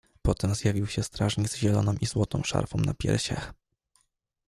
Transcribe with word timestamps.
"Potem 0.21 0.55
zjawił 0.55 0.87
się 0.87 1.03
strażnik 1.03 1.49
z 1.49 1.55
zieloną 1.57 1.93
i 2.01 2.05
złotą 2.05 2.43
szarfą 2.43 2.77
na 2.79 2.93
piersiach." 2.93 3.53